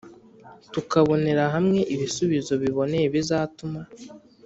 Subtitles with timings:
[0.73, 3.81] tukabonera hamwe ibisubizo biboneye bizatuma